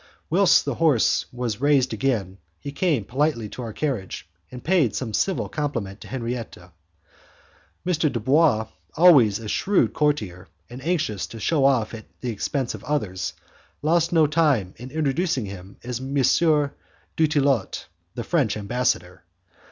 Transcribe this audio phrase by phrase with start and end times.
[0.31, 5.13] Whilst the horse was raised again, he came politely to our carriage, and paid some
[5.13, 6.57] civil compliment to Henriette.
[6.57, 6.71] M.
[8.11, 13.33] Dubois, always a shrewd courtier and anxious to shew off at the expense of others,
[13.83, 16.15] lost no time in introducing him as M.
[16.15, 19.23] Dutillot, the French ambassador.